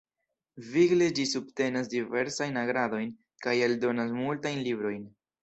Vigle 0.69 1.09
ĝi 1.19 1.25
subtenas 1.31 1.91
diversajn 1.91 2.57
agadojn 2.63 3.13
kaj 3.45 3.55
eldonas 3.69 4.19
multajn 4.19 4.67
librojn. 4.71 5.07